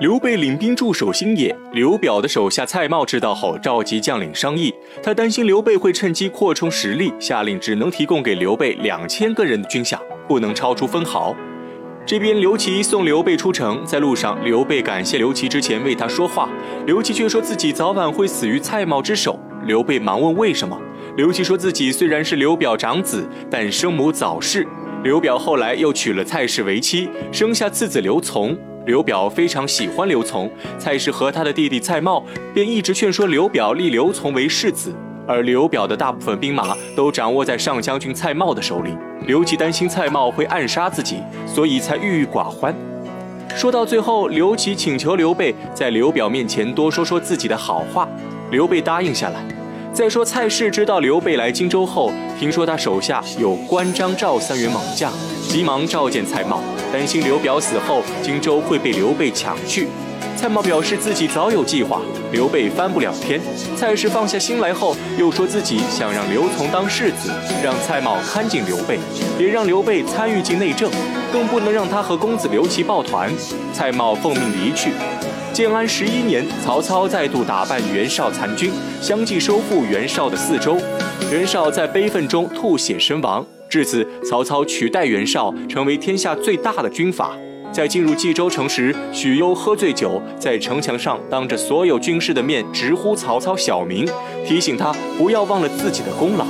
[0.00, 4.72] 刘备领兵驻守新野，刘表的手下蔡瑁知道后，召集将领商议。
[5.02, 11.36] 他担心刘备会趁机扩充实力，下令只能提供给刘备两千个人的军饷，不能超出分毫。
[12.06, 16.48] 这边刘琦送刘备出城，在路上，刘备感谢刘琦之前为他说话，
[16.86, 19.38] 刘琦却说自己早晚会死于蔡瑁之手。
[19.66, 20.80] 刘备忙问为什么，
[21.18, 24.66] 刘琦说自己虽然是刘表长子，但生母早逝。
[25.04, 28.56] 刘表后来又娶了蔡氏为妻，生下次子刘琮。
[28.86, 32.22] 刘表非常喜欢刘琮，蔡氏和他的弟弟蔡瑁
[32.54, 34.94] 便一直劝说刘表立刘琮为世子，
[35.26, 38.96] 而刘表的大部分兵马都掌握在上将军蔡瑁的手里。
[39.26, 42.74] 刘琦担心蔡瑁会暗杀自己，所以才郁郁寡欢。
[43.54, 48.08] 说到最后，刘琦请求刘备在刘表面前多说说自己的好话，
[48.50, 49.44] 刘备答应下来。
[49.92, 55.12] 再说蔡氏知道刘备来荆州后，听说他手下有关张赵三员猛将，
[55.50, 56.60] 急忙召见蔡瑁。
[56.92, 59.88] 担心刘表死后荆州会被刘备抢去，
[60.36, 62.00] 蔡瑁表示自己早有计划，
[62.30, 63.40] 刘备翻不了天。
[63.76, 67.32] 蔡氏放下心来后，又说自己想让刘琮当世子，
[67.64, 69.00] 让蔡瑁看紧刘备，
[69.36, 70.88] 别让刘备参与进内政，
[71.32, 73.28] 更不能让他和公子刘琦抱团。
[73.72, 74.92] 蔡瑁奉命离去。
[75.52, 80.76] 建安十一年，曹操再度打败袁绍残军，相继收复袁绍的四周，
[81.32, 83.44] 袁绍在悲愤中吐血身亡。
[83.70, 87.30] 至此，曹操取代袁绍，成为天下最大的军阀。
[87.70, 94.04] 在进入冀州城时，许攸喝醉酒，在城墙上当着所有军士的面直呼曹操小名，
[94.44, 96.44] 提醒他不要忘了自己的功劳。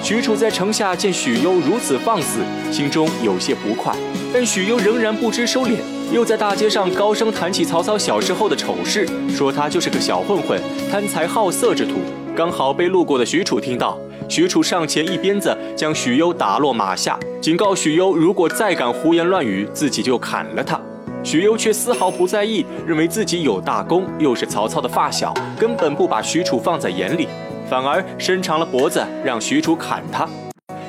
[0.00, 2.38] 许褚在城下见许攸如此放肆，
[2.70, 3.92] 心中有些不快，
[4.32, 5.78] 但许攸仍然不知收敛，
[6.12, 11.96] 又在大街上高声谈起曹操小时候的丑事，说他就是个小混混，贪财好色之徒。
[12.36, 13.98] 刚好被路过的许褚听到。
[14.30, 20.80] 许褚上前一鞭子将许攸打落马下，警告许攸，如果再敢胡言乱语，自己就砍了他。
[21.24, 27.26] 许攸却丝毫不在意，认为自己有大功，又是曹操的发小，根本不把许褚放在眼里，
[27.68, 30.28] 反而伸长了脖子让许褚砍他。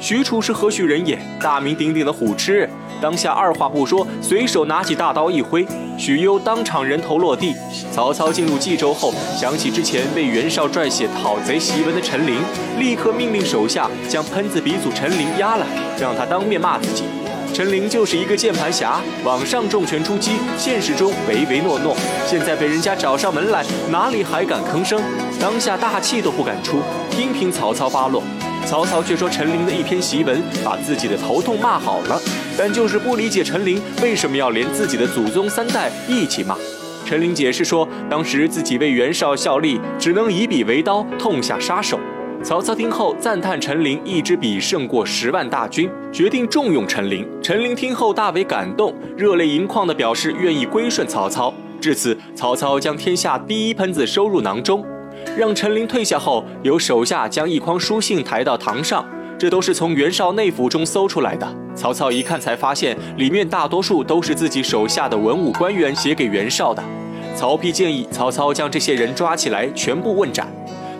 [0.00, 1.16] 许褚是何许人也？
[1.40, 2.68] 大名鼎鼎的虎痴。
[3.00, 5.66] 当下二话不说，随手拿起大刀一挥，
[5.96, 7.54] 许攸当场人头落地。
[7.92, 12.40] 曹操进入冀州后，想起之前被袁绍撰写讨贼檄文的陈琳，
[12.78, 15.66] 立刻命令手下将喷子鼻祖陈琳押来，
[16.00, 17.04] 让他当面骂自己。
[17.54, 21.96] 陈琳就是一个键盘侠，网上重拳出击，现实中唯唯诺诺。
[22.26, 25.00] 现在被人家找上门来，哪里还敢吭声？
[25.40, 28.22] 当下大气都不敢出，听凭曹操发落。
[28.66, 32.20] 曹操却说陈琳的一篇檄文把自己的头痛骂好了，
[32.58, 36.56] 但就是不理解陈琳为什么要连自己的祖宗三代一起骂。
[37.06, 42.00] 陈琳解释说，当时自己为袁绍效力，只能以笔为刀，痛下杀手。
[42.42, 47.26] 曹操听后赞叹陈琳一支笔胜过十万大军，决定重用陈琳。
[47.40, 51.54] 陈琳听后大为感动，热泪盈眶地表示愿意归顺曹操。
[51.80, 54.84] 至此，曹操将天下第一喷子收入囊中。
[55.36, 59.04] 让陈琳退下后，由手下将一筐书信抬到堂上，
[59.38, 61.48] 这都是从袁绍内府中搜出来的。
[61.74, 66.82] 曹操一看，才发现里面大多数都是自己手下的文武官员写给袁绍的。
[67.36, 70.48] 曹丕建议曹操将这些人抓起来，全部问斩。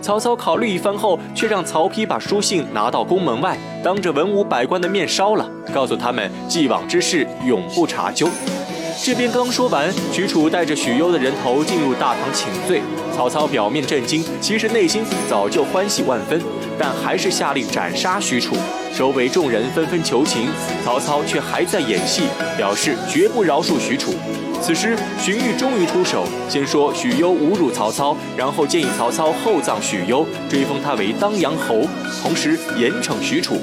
[0.00, 8.28] 曹操考虑一番后，却让曹丕把书信拿到宫门外，当着文武百官的面烧了，告诉他们既往之事永不查究。
[9.00, 12.82] 这边刚说完，许褚带着许攸的人头进入大堂请罪。
[13.16, 16.40] 曹操表面震惊，其实内心早就欢喜万分，
[16.78, 18.56] 但还是下令斩杀许褚。
[18.94, 20.48] 周围众人纷纷求情，
[20.84, 22.24] 曹操却还在演戏，
[22.56, 24.14] 表示绝不饶恕许褚。
[24.60, 31.88] 此时，荀彧终于出手，先说许攸侮辱曹操，然后建议曹操厚葬许攸，追封他为当阳侯，
[32.20, 33.58] 同时严惩许褚，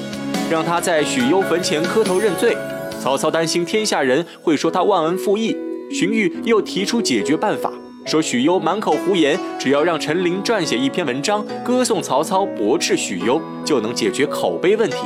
[0.50, 2.56] 让他在许攸坟前磕头认罪。
[3.06, 5.56] 曹操担心天下人会说他忘恩负义，
[5.92, 7.72] 荀彧又提出解决办法，
[8.08, 14.98] 说许攸满口胡言，只要让陈琳撰写一篇文章歌颂曹操、驳斥许攸，就能解决口碑问题。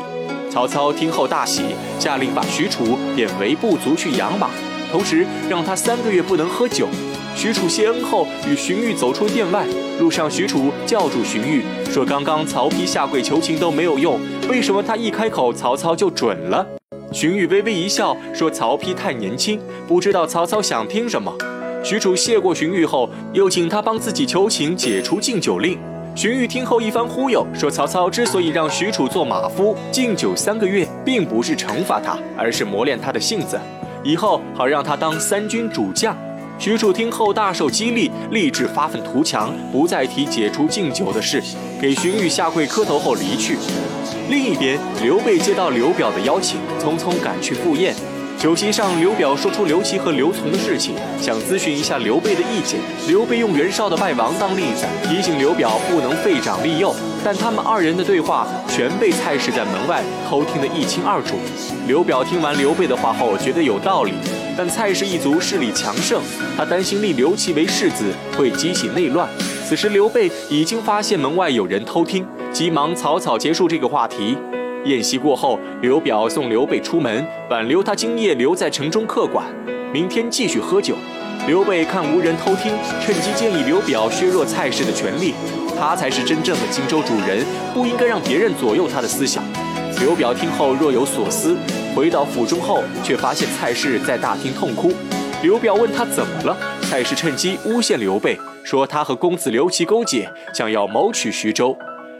[0.50, 1.64] 曹操听后大喜，
[2.00, 4.50] 下令把许褚贬为部族去养马，
[4.90, 6.88] 同时让他三个月不能喝酒。
[7.36, 9.66] 许褚谢恩后，与荀彧走出殿外，
[10.00, 14.18] 路上许褚叫住荀彧，说刚刚曹丕下跪求情都没有用，
[14.50, 16.66] 为什么他一开口曹操就准了？
[17.12, 21.34] 荀彧微微一笑，说：“曹丕太年轻，不知道曹操想听什么。”
[21.84, 25.78] 许褚谢过荀彧后，又请他帮自己求情，解除禁酒令。
[26.16, 33.60] 荀彧听后一番忽悠，说：“曹操之所以让许褚做马夫，禁酒三个月，并不是惩罚他，而是磨练他的性子，
[34.04, 36.16] 以后好让他当三军主将。”
[36.60, 41.42] 许褚听后大受激励，立志发愤图强，不再提解除禁酒的事，
[41.80, 43.58] 给荀彧下跪磕头后离去。
[44.30, 47.96] 另一边，刘备接到刘表的邀请，匆匆赶去赴宴。
[48.38, 52.78] 酒席上，刘表说出刘琦和刘琮的事情，想咨询一下刘备的意见。
[53.08, 56.94] 刘备用袁绍的败亡当例子，提醒刘表不能废长立幼。
[57.24, 61.36] 但他们二人的对话全被蔡氏在门外偷听得一清二楚。
[61.88, 64.14] 刘表听完刘备的话后，觉得有道理，
[64.60, 66.22] 但蔡氏一族势力强盛，
[66.58, 69.26] 他担心立刘琦为世子会激起内乱。
[69.66, 74.36] 此时刘备已经发现门外有人偷听，急忙草草结束这个话题。
[74.84, 79.46] 宴席过后，刘表送刘备出门，挽留他今夜留在城中客馆，
[79.94, 80.94] 明天继续喝酒。
[81.48, 85.34] 刘备看无人偷听，趁机建议刘表削弱蔡氏的权力，
[85.80, 89.42] 他才是真正的荆州主人，不应该让别人左右他的思想。
[90.00, 91.58] 刘表听后若有所思，
[91.94, 94.94] 回到府中后，却发现蔡氏在大厅痛哭。
[95.44, 101.78] 刘表问他怎么了，蔡氏趁机诬陷刘备，说他和公子刘琦勾结，想要谋取徐州。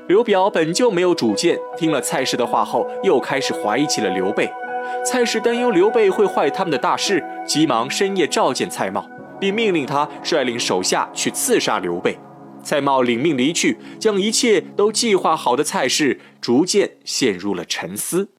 [0.08, 4.52] 刘表本就没有主见，听了蔡氏的话后，又开始怀疑起了刘备。
[5.06, 9.02] 蔡氏担忧刘备会坏他们的大事，急忙深夜召见蔡瑁，
[9.40, 12.20] 并命令他率领手下去刺杀刘备。
[12.64, 18.30] 蔡瑁领命离去，将一切都计划好的蔡氏逐渐陷入了沉思。